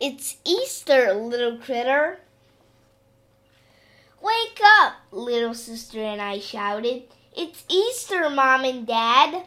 It's 0.00 0.38
Easter, 0.46 1.12
little 1.12 1.58
critter. 1.58 2.20
Wake 4.22 4.58
up, 4.80 4.94
little 5.12 5.52
sister 5.52 6.00
and 6.00 6.22
I 6.22 6.38
shouted. 6.38 7.02
It's 7.36 7.64
Easter, 7.68 8.30
Mom 8.30 8.64
and 8.64 8.86
Dad. 8.86 9.44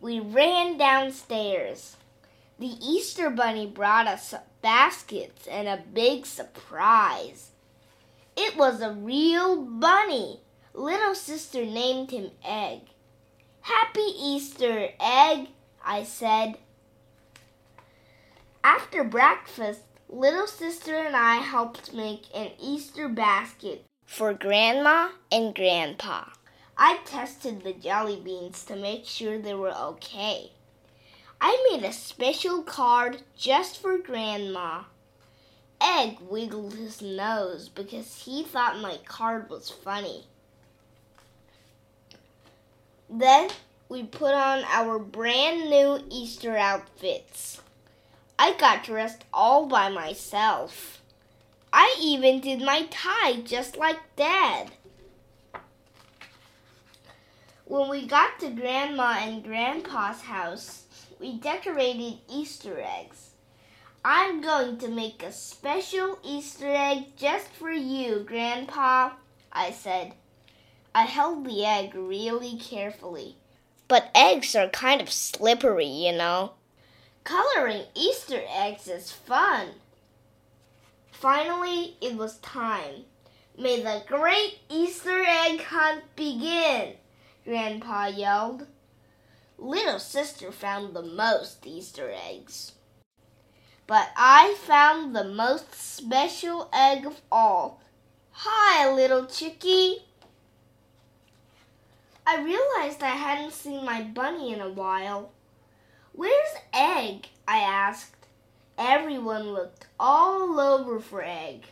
We 0.00 0.18
ran 0.18 0.76
downstairs. 0.78 1.96
The 2.58 2.74
Easter 2.84 3.30
Bunny 3.30 3.68
brought 3.68 4.08
us 4.08 4.34
baskets 4.62 5.46
and 5.46 5.68
a 5.68 5.84
big 5.94 6.26
surprise. 6.26 7.50
It 8.36 8.56
was 8.56 8.80
a 8.80 8.94
real 8.94 9.62
bunny. 9.62 10.40
Little 10.74 11.14
sister 11.14 11.64
named 11.64 12.10
him 12.10 12.32
Egg. 12.44 12.80
Happy 13.60 14.00
Easter, 14.00 14.88
Egg, 14.98 15.50
I 15.84 16.02
said. 16.02 16.58
After 18.68 19.04
breakfast, 19.04 19.82
little 20.08 20.48
sister 20.48 20.96
and 20.96 21.14
I 21.14 21.36
helped 21.36 21.94
make 21.94 22.24
an 22.34 22.50
Easter 22.60 23.08
basket 23.08 23.84
for 24.04 24.34
Grandma 24.34 25.10
and 25.30 25.54
Grandpa. 25.54 26.24
I 26.76 26.98
tested 27.04 27.62
the 27.62 27.72
jelly 27.72 28.20
beans 28.20 28.64
to 28.64 28.74
make 28.74 29.04
sure 29.04 29.38
they 29.38 29.54
were 29.54 29.70
okay. 29.70 30.50
I 31.40 31.70
made 31.70 31.84
a 31.84 31.92
special 31.92 32.64
card 32.64 33.22
just 33.38 33.80
for 33.80 33.98
Grandma. 33.98 34.82
Egg 35.80 36.18
wiggled 36.28 36.74
his 36.74 37.00
nose 37.00 37.68
because 37.68 38.24
he 38.24 38.42
thought 38.42 38.80
my 38.80 38.98
card 39.06 39.48
was 39.48 39.70
funny. 39.70 40.24
Then 43.08 43.48
we 43.88 44.02
put 44.02 44.34
on 44.34 44.64
our 44.64 44.98
brand 44.98 45.70
new 45.70 46.00
Easter 46.10 46.56
outfits. 46.56 47.62
I 48.38 48.54
got 48.58 48.84
dressed 48.84 49.24
all 49.32 49.66
by 49.66 49.88
myself. 49.88 51.02
I 51.72 51.96
even 52.00 52.40
did 52.40 52.60
my 52.60 52.86
tie 52.90 53.40
just 53.40 53.76
like 53.76 53.98
Dad. 54.16 54.72
When 57.64 57.88
we 57.88 58.06
got 58.06 58.38
to 58.40 58.50
Grandma 58.50 59.16
and 59.20 59.42
Grandpa's 59.42 60.22
house, 60.22 60.84
we 61.18 61.38
decorated 61.38 62.18
Easter 62.30 62.80
eggs. 62.80 63.30
I'm 64.04 64.40
going 64.40 64.78
to 64.78 64.88
make 64.88 65.22
a 65.22 65.32
special 65.32 66.18
Easter 66.22 66.72
egg 66.72 67.16
just 67.16 67.48
for 67.48 67.72
you, 67.72 68.20
Grandpa, 68.20 69.10
I 69.50 69.72
said. 69.72 70.14
I 70.94 71.02
held 71.02 71.44
the 71.44 71.64
egg 71.64 71.94
really 71.94 72.56
carefully. 72.56 73.36
But 73.88 74.10
eggs 74.14 74.54
are 74.54 74.68
kind 74.68 75.00
of 75.00 75.10
slippery, 75.10 75.86
you 75.86 76.12
know. 76.12 76.52
Coloring 77.26 77.82
Easter 77.96 78.40
eggs 78.48 78.86
is 78.86 79.10
fun. 79.10 79.70
Finally, 81.10 81.96
it 82.00 82.14
was 82.14 82.38
time. 82.38 83.02
May 83.58 83.82
the 83.82 84.04
great 84.06 84.60
Easter 84.70 85.24
egg 85.24 85.60
hunt 85.62 86.04
begin, 86.14 86.92
Grandpa 87.44 88.06
yelled. 88.06 88.68
Little 89.58 89.98
sister 89.98 90.52
found 90.52 90.94
the 90.94 91.02
most 91.02 91.66
Easter 91.66 92.12
eggs. 92.14 92.74
But 93.88 94.10
I 94.16 94.54
found 94.60 95.16
the 95.16 95.24
most 95.24 95.74
special 95.74 96.70
egg 96.72 97.04
of 97.06 97.20
all. 97.32 97.82
Hi, 98.30 98.88
little 98.94 99.26
chickie. 99.26 100.04
I 102.24 102.36
realized 102.36 103.02
I 103.02 103.16
hadn't 103.16 103.52
seen 103.52 103.84
my 103.84 104.02
bunny 104.02 104.52
in 104.52 104.60
a 104.60 104.70
while. 104.70 105.32
Where's 106.16 106.54
Egg? 106.76 107.28
I 107.48 107.60
asked. 107.60 108.26
Everyone 108.76 109.54
looked 109.54 109.86
all 109.98 110.60
over 110.60 111.00
for 111.00 111.24
Egg, 111.24 111.62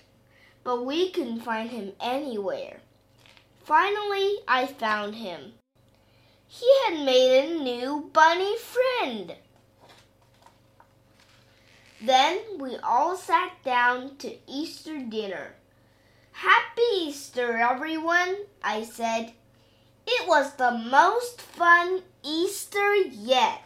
but 0.63 0.87
we 0.87 1.11
couldn't 1.11 1.43
find 1.43 1.69
him 1.69 1.93
anywhere. 2.01 2.79
Finally, 3.63 4.39
I 4.49 4.67
found 4.67 5.17
him. 5.17 5.53
He 6.49 6.67
had 6.87 7.05
made 7.05 7.45
a 7.45 7.63
new 7.63 8.11
bunny 8.15 8.57
friend. 8.57 9.35
Then 12.01 12.39
we 12.59 12.79
all 12.79 13.15
sat 13.17 13.63
down 13.63 14.17
to 14.19 14.37
Easter 14.47 14.99
dinner. 14.99 15.55
Happy 16.33 16.83
Easter, 16.97 17.59
everyone, 17.59 18.37
I 18.63 18.85
said. 18.85 19.33
It 20.07 20.27
was 20.27 20.55
the 20.55 20.71
most 20.71 21.43
fun 21.43 22.01
Easter 22.23 22.95
yet. 22.95 23.64